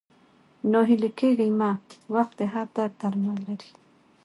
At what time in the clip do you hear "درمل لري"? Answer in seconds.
3.01-3.71